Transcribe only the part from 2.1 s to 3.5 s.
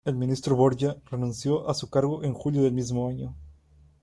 en julio del mismo año.